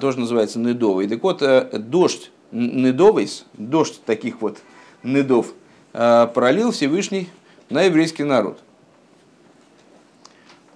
[0.00, 1.08] тоже называется недовый.
[1.08, 1.42] Так вот,
[1.88, 4.58] дождь недовейс, дождь таких вот
[5.02, 5.54] недов,
[5.92, 7.30] пролил Всевышний
[7.70, 8.58] на еврейский народ.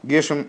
[0.02, 0.46] Гешем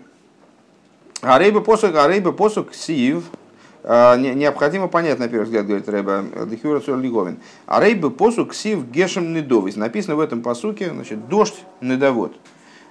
[1.20, 3.36] Арейба посук, Арейба посук сив, а,
[3.84, 7.38] необходимо понять, на первый взгляд, говорит Рэба Дехюра Цурлиговин.
[7.66, 9.76] Арейба посук сив гешем недовис.
[9.76, 12.36] Написано в этом посуке, значит, дождь недовод.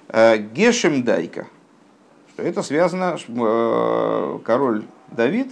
[0.08, 1.46] А, гешем дайка.
[2.32, 3.18] Что это связано,
[4.44, 5.50] король Давид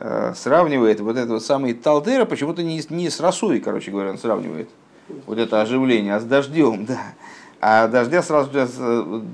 [0.00, 4.68] Э, сравнивает вот этот самый Талдера, почему-то не, не с росой, короче говоря, он сравнивает
[5.26, 7.00] вот это оживление, а с дождем, да.
[7.60, 9.24] А дождя сразу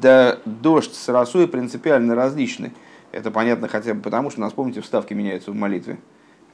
[0.00, 2.72] да, дождь с росой принципиально различны.
[3.12, 5.98] Это понятно хотя бы потому, что у нас, помните, вставки меняются в молитве.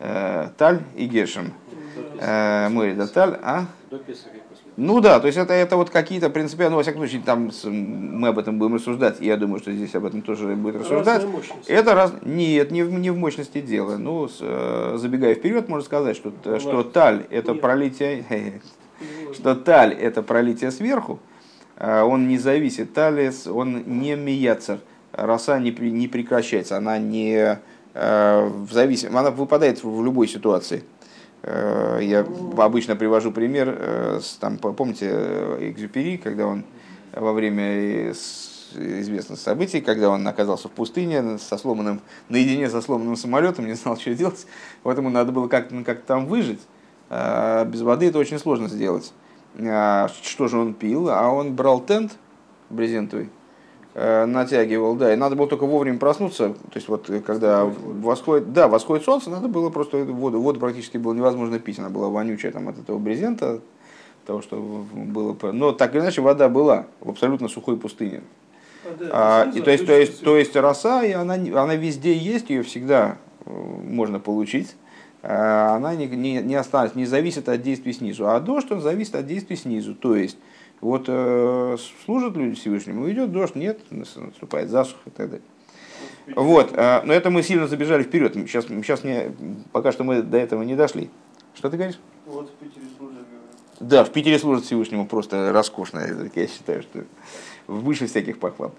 [0.00, 1.52] Э, таль и Гешем.
[2.20, 3.66] Э, Мой да Таль, а?
[4.76, 8.28] Ну да, то есть это, это вот какие-то принципиально, ну, во всяком случае, там мы
[8.28, 11.26] об этом будем рассуждать, и я думаю, что здесь об этом тоже будет рассуждать.
[11.66, 12.12] Это раз...
[12.22, 13.96] Нет, не в, не в мощности дела.
[13.96, 17.60] Ну, с, э, забегая вперед, можно сказать, что, ну, что таль это Нет.
[17.60, 18.60] пролитие,
[19.34, 21.18] что таль это пролитие сверху,
[21.76, 24.78] а он не зависит, талис, он не мияцер,
[25.18, 27.58] роса не, не прекращается, она не
[27.94, 30.84] э, в зависимости, она выпадает в любой ситуации.
[31.42, 32.26] Э, я
[32.56, 35.10] обычно привожу пример, э, там, помните,
[35.60, 36.64] Экзюпери, когда он
[37.12, 43.66] во время известных событий, когда он оказался в пустыне со сломанным, наедине со сломанным самолетом,
[43.66, 44.46] не знал, что делать,
[44.82, 46.60] поэтому надо было как-то ну, как там выжить.
[47.08, 49.14] Без воды это очень сложно сделать.
[49.56, 51.08] Что же он пил?
[51.08, 52.18] А он брал тент
[52.68, 53.30] брезентовый,
[53.94, 58.68] натягивал, да, и надо было только вовремя проснуться, то есть вот э, когда восходит, да,
[58.68, 62.68] восходит солнце, надо было просто воду, воду практически было невозможно пить, она была вонючая там
[62.68, 63.60] от этого брезента,
[64.26, 68.22] того, что было, но так или иначе вода была в абсолютно сухой пустыне.
[69.10, 72.50] А, а, и то есть, то есть, то есть роса, и она, она везде есть,
[72.50, 74.76] ее всегда э, можно получить.
[75.22, 78.28] А она не, не, не останется, не зависит от действий снизу.
[78.28, 79.94] А дождь, он зависит от действий снизу.
[79.94, 80.38] То есть
[80.80, 85.46] вот э, служат люди Всевышнему, идет дождь, нет, наступает засуха и так далее.
[86.36, 88.34] Вот, э, но это мы сильно забежали вперед.
[88.34, 89.32] Сейчас, сейчас не,
[89.72, 91.10] пока что мы до этого не дошли.
[91.54, 91.98] Что ты говоришь?
[92.26, 93.26] Вот в Питере служат.
[93.80, 96.30] Да, в Питере служат Всевышнему просто роскошно.
[96.34, 97.04] Я считаю, что
[97.66, 98.72] выше всяких похвал.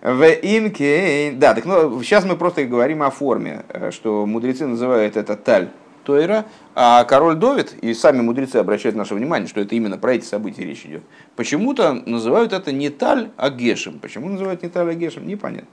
[0.00, 5.16] В инке, да, так ну, сейчас мы просто говорим о форме, э, что мудрецы называют
[5.16, 5.70] это таль
[6.04, 10.24] Тойра, а король Довид, и сами мудрецы обращают наше внимание, что это именно про эти
[10.24, 11.02] события речь идет,
[11.36, 13.98] почему-то называют это не Таль, а Гешем.
[13.98, 15.68] Почему называют не Таль, а Гешем, непонятно.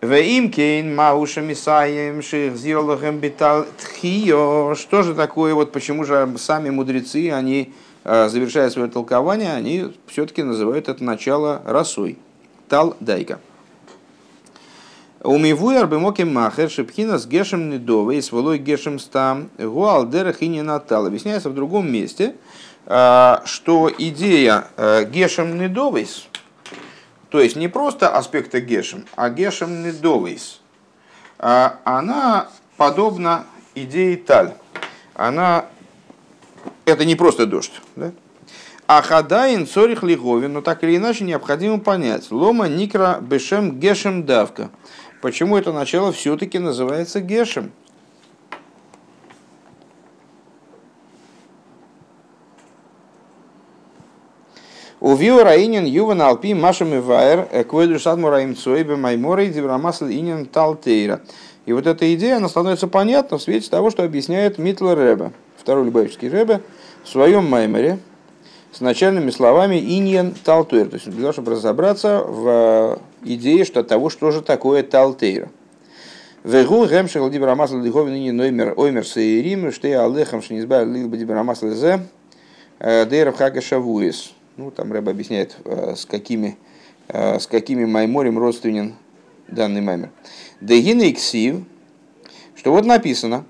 [0.00, 4.74] Веим кейн мауша мисаем шихзирлахем битал тхио.
[4.74, 10.42] Что же такое, вот почему же сами мудрецы, они, э, завершая свое толкование, они все-таки
[10.42, 12.16] называют это начало росой.
[12.70, 13.40] Тал дайка.
[15.22, 20.62] Умивуй арбемоки махер шипхина с гешем недовой и сволой гешем стам гуал дерах и не
[20.62, 21.04] натал.
[21.04, 22.36] Объясняется в другом месте,
[22.86, 26.26] а, что идея э, гешем недовейс,
[27.28, 30.62] то есть не просто аспекта гешем, а гешем недовейс,
[31.38, 34.54] а, она подобна идее таль.
[35.12, 35.66] Она,
[36.86, 38.12] это не просто дождь, да?
[38.86, 42.32] А хадаин цорих лиговин, но так или иначе необходимо понять.
[42.32, 44.70] Лома никра бешем гешем давка
[45.20, 47.72] почему это начало все-таки называется Гешем.
[55.02, 61.22] У Раинин Юван Алпи Машем Ивайер Квойду Садмураим Цойбе Майморей Диврамасл Инин Талтейра.
[61.64, 65.86] И вот эта идея, она становится понятна в свете того, что объясняет Митлер Ребе, второй
[65.86, 66.60] Любавичский Ребе,
[67.02, 67.98] в своем Маймере,
[68.72, 74.10] с начальными словами «иньен талтуэр», то есть для того, чтобы разобраться в идее что того,
[74.10, 75.50] что же такое талтейра.
[76.42, 81.68] Вегу гемшел дибрамасл диховин ныне ноймер оймер сейрим, что я алехам шнизбар лил бы дибрамасл
[81.68, 82.00] зе,
[82.80, 84.32] дейров хага шавуис.
[84.56, 86.56] Ну, там Рэб объясняет, с какими,
[87.08, 88.94] с какими майморем родственен
[89.48, 90.10] данный маймер.
[90.60, 91.64] Дегина иксив,
[92.54, 93.44] что вот написано,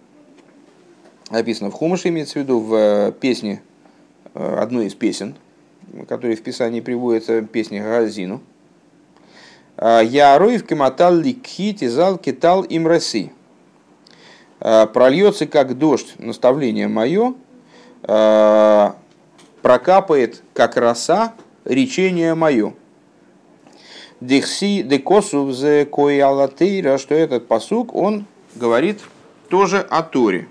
[1.31, 3.63] написано в Хумаше, имеется в виду в песне,
[4.35, 5.37] одной из песен,
[6.09, 8.41] которые в Писании приводятся, песни Газину,
[9.81, 13.33] Яроев кематал ликхи тизал китал им роси.
[14.59, 17.35] Прольется как дождь, наставление мое,
[19.63, 21.33] прокапает как роса
[21.65, 22.75] речение мое.
[24.21, 29.01] Дихси декосу зе коиалатейра, что этот посук, он говорит
[29.49, 30.47] тоже о Торе.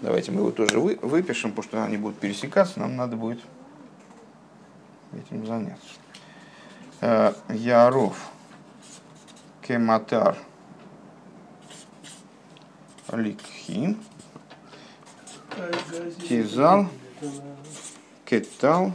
[0.00, 3.40] Давайте мы его тоже вы, выпишем, потому что они будут пересекаться, нам надо будет
[5.12, 5.84] этим заняться.
[7.06, 8.16] Э, Яров
[9.60, 10.38] Кематар
[13.12, 13.98] Ликхин
[16.26, 16.88] Тизал
[18.24, 18.92] Кетал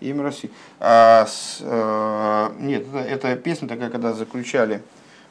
[0.00, 0.50] им России.
[0.80, 4.82] А, с, э, нет, это, это песня такая, когда заключали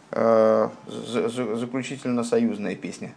[0.10, 3.14] э, за, за, заключительно-союзная песня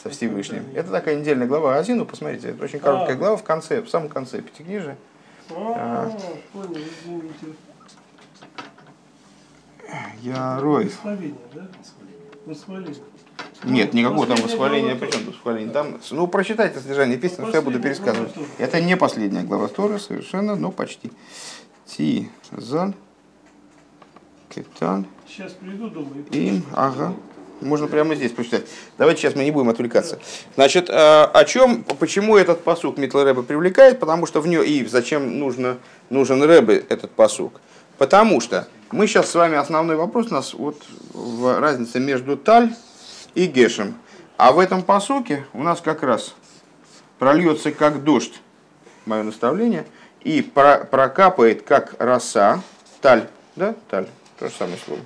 [0.00, 0.66] со Всевышним.
[0.76, 3.18] Это такая недельная глава Азину, посмотрите, это очень короткая а.
[3.18, 4.96] глава в конце, в самом конце пятикнижия.
[5.50, 6.10] А,
[6.52, 7.56] понял, извините.
[10.22, 10.92] Я Роев.
[10.92, 11.68] Восхваление, да?
[12.46, 13.02] Восхваление.
[13.64, 14.96] Нет, никакого там восхваления.
[14.96, 15.72] Причем тут восхваление?
[15.72, 18.32] Там, ну, прочитайте содержание песни, что я буду пересказывать.
[18.58, 21.12] Это не последняя глава Торы, совершенно, но почти.
[21.86, 22.94] Ти, зан,
[24.48, 25.06] кетан.
[25.28, 26.24] Сейчас приду, думаю.
[26.30, 27.14] Им, ага.
[27.62, 28.64] Можно прямо здесь прочитать.
[28.98, 30.18] Давайте сейчас мы не будем отвлекаться.
[30.54, 34.00] Значит, э, о чем, почему этот посук Митл Рэбе привлекает?
[34.00, 35.78] Потому что в нее, и зачем нужно,
[36.10, 37.60] нужен Рэбе этот посук?
[37.98, 40.82] Потому что мы сейчас с вами, основной вопрос у нас вот
[41.58, 42.74] разница между Таль
[43.34, 43.94] и Гешем.
[44.36, 46.34] А в этом посуке у нас как раз
[47.18, 48.40] прольется как дождь,
[49.06, 49.86] мое наставление,
[50.24, 52.60] и прокапает как роса,
[53.00, 55.00] таль, да, таль, то же самое слово,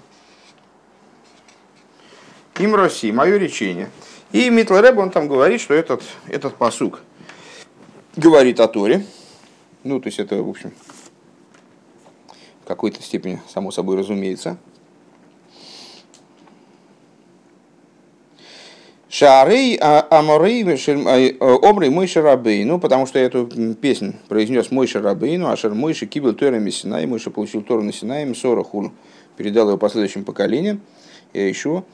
[2.58, 3.90] им России, мое речение.
[4.32, 7.00] И Митлереб, он там говорит, что этот, этот посук
[8.16, 9.04] говорит о Торе.
[9.84, 10.72] Ну, то есть это, в общем,
[12.62, 14.58] в какой-то степени, само собой разумеется.
[19.08, 20.62] Шарей Аморей
[21.40, 22.64] Обрей Мой Шарабей.
[22.64, 23.46] Ну, потому что эту
[23.80, 27.92] песню произнес Мой Шарабей, ну, а Шар Мойши Кибел Тора Мессинай, Мойша получил Тору на
[27.92, 28.66] Синай, Сора
[29.36, 30.80] передал его последующим поколениям,
[31.32, 31.84] я еще.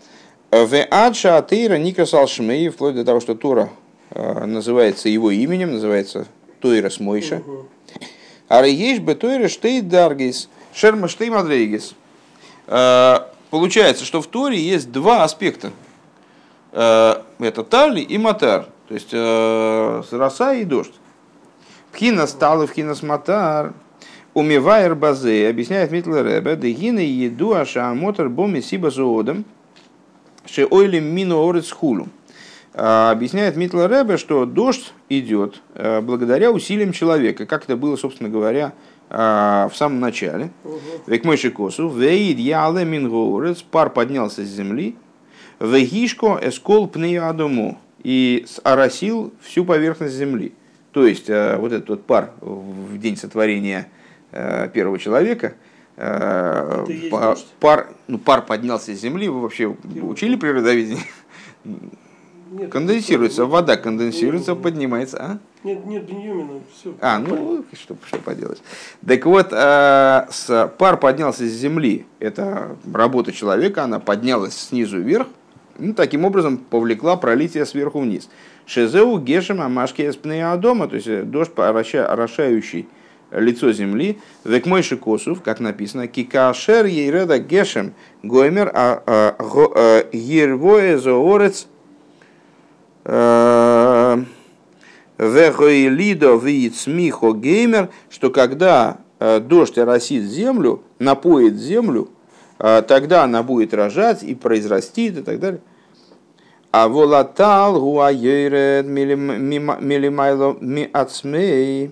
[0.53, 3.71] В Адша Атейра Никасал Шмей, вплоть до того, что Тора
[4.11, 6.27] э, называется его именем, называется
[6.61, 7.43] Тойра Смойша.
[8.49, 11.95] А Рейеш бы Тойра Штей Даргис, Шерма Штей Мадрейгис.
[12.67, 15.71] Э, получается, что в Торе есть два аспекта.
[16.73, 20.93] Э, это Тали и Матар, то есть роса и дождь.
[21.93, 23.73] Пхина стала, пхина матар.
[24.35, 29.47] Умивайр базе, объясняет Митл Ребе, дегина еду аша мотор боми сиба зоодом.
[30.47, 32.09] Шеойлем мину орец хулу.
[32.75, 38.31] А, объясняет Митла Ребе, что дождь идет э, благодаря усилиям человека, как это было, собственно
[38.31, 38.73] говоря,
[39.11, 39.15] э,
[39.71, 40.51] в самом начале.
[41.07, 44.97] Век мой косу, веид яле мингоурец, пар поднялся с земли,
[45.61, 50.55] вегишко эскол пнеядому, и оросил всю поверхность земли.
[50.93, 53.89] То есть, э, вот этот вот пар в день сотворения
[54.73, 61.05] первого человека– Э, пар, пар, ну, пар поднялся с земли, вы вообще учили природоведение?
[62.53, 65.39] Нет, конденсируется, вода конденсируется, нет, поднимается, а?
[65.65, 66.95] Нет, нет, Беньюмина, все.
[67.01, 68.63] А, ну, что, что поделать.
[69.07, 75.29] Так вот, э, с, пар поднялся с земли, это работа человека, она поднялась снизу вверх,
[75.79, 78.29] ну, таким образом повлекла пролитие сверху вниз.
[78.67, 82.87] Шезеу гешем амашки эспнея дома, то есть э, дождь орошающий
[83.33, 90.99] лицо земли, век мойши косов, как написано, кикашер ейреда гешем гоймер а, а, а, ервое
[90.99, 91.67] зоорец
[95.19, 102.11] вехоилидо виицмихо геймер, что когда дождь оросит землю, напоит землю,
[102.59, 105.61] тогда она будет рожать и произрастит и так далее.
[106.71, 111.91] А волатал гуайеред милимайло ми ацмей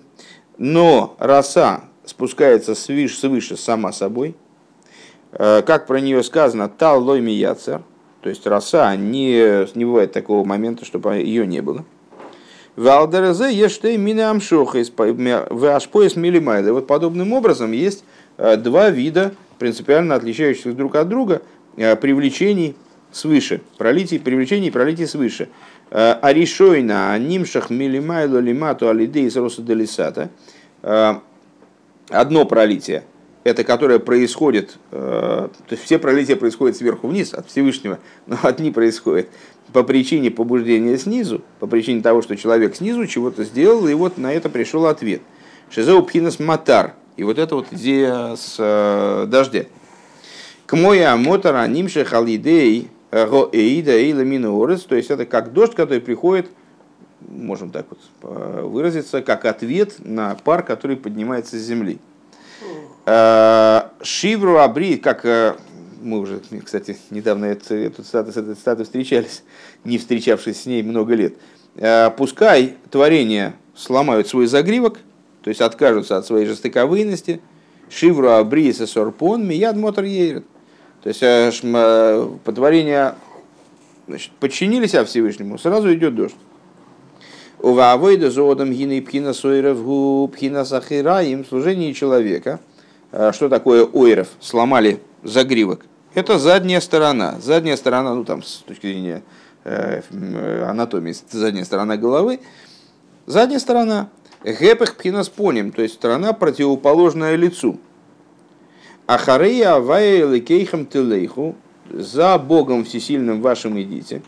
[0.60, 4.36] но роса спускается свыше, свыше сама собой.
[5.32, 7.80] Э, как про нее сказано, тал лойми яцер,
[8.20, 11.86] то есть роса, не, не бывает такого момента, чтобы ее не было.
[12.76, 16.74] Валдерезе ештей мина амшоха ашпоис милимайда.
[16.74, 18.04] Вот подобным образом есть
[18.36, 21.42] э, два вида принципиально отличающихся друг от друга
[21.76, 22.76] привлечений
[23.12, 25.48] свыше, пролитий, привлечений и пролитий свыше.
[25.90, 30.30] Аришойна, нимшах милимайло лимату алидей из роса делисата.
[30.82, 33.04] Одно пролитие,
[33.44, 39.28] это которое происходит, то есть все пролития происходят сверху вниз, от Всевышнего, но одни происходят
[39.72, 44.32] по причине побуждения снизу, по причине того, что человек снизу чего-то сделал, и вот на
[44.32, 45.22] это пришел ответ.
[45.70, 46.94] Шизеу пхинас матар.
[47.16, 49.66] И вот это вот идея с э, дождя.
[50.66, 54.82] К моя мотора нимше халидей роэида и ламиноорес.
[54.84, 56.50] То есть это как дождь, который приходит,
[57.28, 61.98] можем так вот э, выразиться, как ответ на пар, который поднимается с земли.
[63.06, 65.56] Э, Шивру абри, как э,
[66.00, 69.42] мы уже, кстати, недавно эту, эту цитату, с этой цитатой встречались,
[69.84, 71.34] не встречавшись с ней много лет.
[72.16, 74.98] Пускай творения сломают свой загривок,
[75.42, 77.40] то есть откажутся от своей жестоковыйности,
[77.88, 80.44] шивру абриса сорпон мияд мотор ейрет.
[81.02, 81.62] То есть
[82.44, 83.14] потворения
[84.06, 86.36] значит, подчинились Всевышнему, сразу идет дождь.
[87.58, 92.60] Увавойда зодом гины пхина сойров гу пхина сахира им служение человека.
[93.32, 94.28] Что такое ойров?
[94.40, 95.84] Сломали загривок.
[96.14, 97.36] Это задняя сторона.
[97.40, 99.22] Задняя сторона, ну там с точки зрения
[99.64, 100.02] э,
[100.66, 102.40] анатомии, задняя сторона головы.
[103.26, 104.08] Задняя сторона.
[104.42, 107.78] Гепех пхинас поним, то есть сторона противоположная лицу.
[109.10, 111.56] Ахарея авая кейхам телейху,
[111.90, 114.22] за Богом всесильным вашим идите.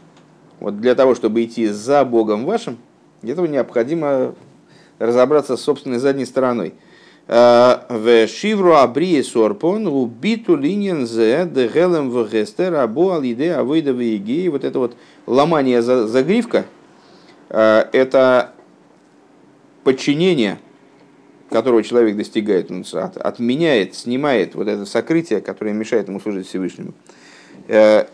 [0.58, 2.78] Вот для того, чтобы идти за Богом вашим,
[3.22, 4.34] для этого необходимо
[4.98, 6.74] разобраться с собственной задней стороной.
[7.28, 14.50] «Э, в шивру абрие сорпон убиту линien зе дегелем в гестер абу алиде авойда в
[14.50, 16.64] Вот это вот ломание загривка,
[17.50, 18.50] э, это
[19.84, 20.58] подчинение,
[21.52, 26.94] которого человек достигает, он отменяет, снимает вот это сокрытие, которое мешает ему служить Всевышнему.
[27.68, 28.06] Э,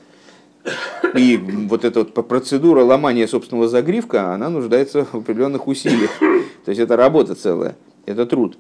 [1.16, 6.11] и вот эта вот процедура ломания собственного загривка, она нуждается в определенных усилиях.
[6.64, 8.59] То есть это работа целая, это труд.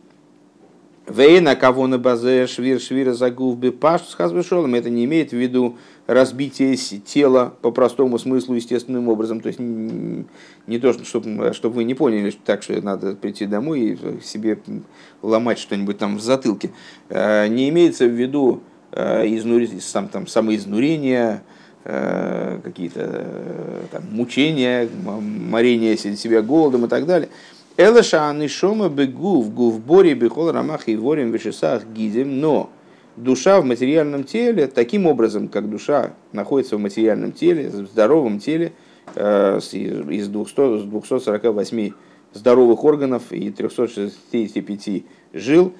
[1.08, 5.78] Вейна кого на базе швир швира загув бы паш с это не имеет в виду
[6.06, 9.40] разбитие тела по простому смыслу естественным образом.
[9.40, 14.22] То есть не то, чтобы, чтобы вы не поняли так, что надо прийти домой и
[14.22, 14.58] себе
[15.22, 16.70] ломать что-нибудь там в затылке.
[17.08, 21.42] Э, не имеется в виду э, изнурить, сам, там, самоизнурение,
[21.84, 27.30] э, какие-то там, мучения, морение себя голодом и так далее.
[27.80, 32.70] Элаша анишома бегу в гувборе бехол рамах и ворим вешесах гидем, но
[33.14, 38.72] душа в материальном теле, таким образом, как душа находится в материальном теле, в здоровом теле,
[39.14, 41.92] э, из 200, 248
[42.34, 45.72] здоровых органов и 365 жил,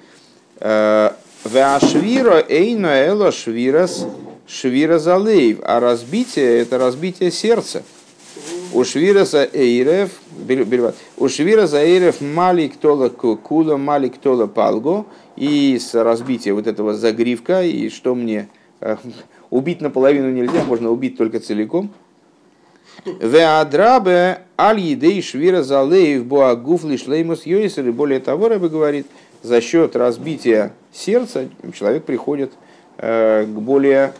[0.61, 1.09] э,
[1.43, 4.05] Веашвира эйна эло швирас
[4.47, 5.59] швира залейв.
[5.63, 7.83] А разбитие– это разбитие сердца.
[8.71, 10.11] У швираса эйрев
[11.17, 15.05] у Швира Заирев Малик Тола Кула, Малик Тола Палго,
[15.35, 18.47] и с разбития вот этого загривка, и что мне
[18.79, 18.97] э,
[19.49, 21.89] убить наполовину нельзя, можно убить только целиком.
[23.05, 27.87] Веадрабе аль едей швира залеев буагуф лишлеймус йойсер.
[27.87, 29.07] И более того, Рэбе говорит,
[29.41, 32.51] за счет разбития сердца человек приходит
[32.97, 34.13] э, к более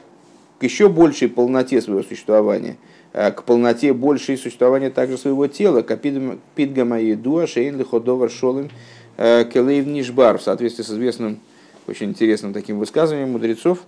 [0.59, 2.77] к еще большей полноте своего существования–
[3.11, 5.81] к полноте большей существования также своего тела.
[5.81, 8.69] Капидгама еду, шейн лиходовар шолым
[9.17, 10.37] э, келейв нишбар.
[10.37, 11.39] В соответствии с известным,
[11.87, 13.79] очень интересным таким высказыванием мудрецов,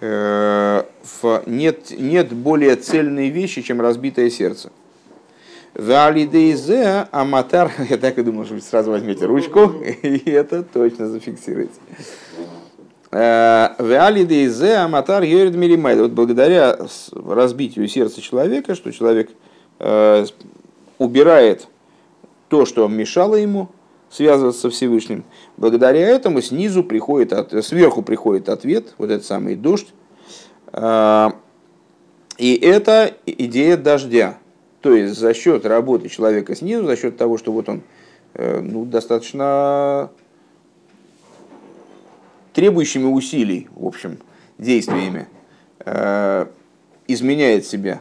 [0.00, 0.82] э,
[1.46, 4.70] нет, нет более цельной вещи, чем разбитое сердце.
[5.74, 9.72] Валидейзе аматар, я так и думал, что вы сразу возьмете ручку,
[10.02, 11.08] и это точно
[13.14, 13.74] зафиксируете.
[13.78, 15.98] Веалидейзе аматар йорид милимайд.
[15.98, 16.76] Вот благодаря
[17.12, 19.30] разбитию сердца человека, что человек
[19.78, 20.26] э,
[20.98, 21.68] убирает
[22.48, 23.68] то, что мешало ему
[24.10, 25.24] связываться со Всевышним,
[25.56, 29.92] благодаря этому снизу приходит, от, сверху приходит ответ, вот этот самый дождь.
[30.72, 31.30] Э,
[32.38, 34.38] и это идея дождя.
[34.80, 37.82] То есть за счет работы человека снизу, за счет того, что вот он
[38.34, 40.10] э, ну, достаточно
[42.54, 44.18] требующими усилий, в общем,
[44.56, 45.28] действиями,
[45.84, 46.46] э,
[47.06, 48.00] изменяет себя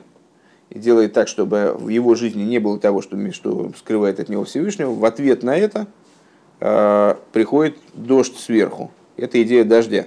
[0.70, 4.46] и делает так, чтобы в его жизни не было того, что, что скрывает от него
[4.46, 5.88] Всевышнего, в ответ на это
[6.60, 8.92] э, приходит дождь сверху.
[9.18, 10.06] Это идея дождя.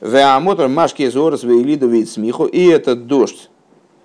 [0.00, 2.46] Веамотор машки зорос вейлидовит смеху.
[2.46, 3.50] И этот дождь,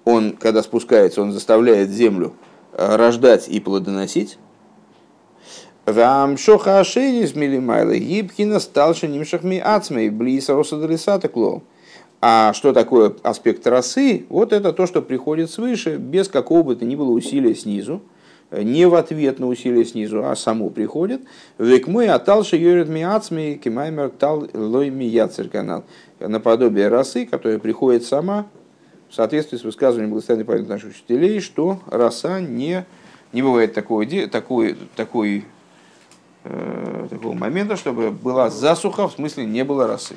[0.05, 2.33] он, когда спускается, он заставляет землю
[2.73, 4.37] э, рождать и плодоносить.
[5.85, 11.63] Вамшоха ашейнис милимайла гибкина сталши нимшахми ацмей блиса росадрисата клоу.
[12.21, 14.25] А что такое аспект росы?
[14.29, 18.01] Вот это то, что приходит свыше, без какого бы то ни было усилия снизу,
[18.49, 21.21] не в ответ на усилие снизу, а само приходит.
[21.57, 25.83] Век мой аталши йорит миацми кимаймер тал лой мияцер канал.
[26.21, 28.47] Наподобие росы, которая приходит сама,
[29.09, 32.85] в соответствии с высказыванием благословенной памяти наших учителей, что роса не,
[33.33, 34.75] не бывает такой, такой, э,
[36.43, 40.15] такого момента, чтобы была засуха, в смысле не было росы.